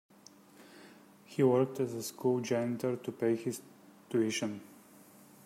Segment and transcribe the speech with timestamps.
[1.25, 3.61] He worked as a school janitor to pay his
[4.09, 4.59] tuition.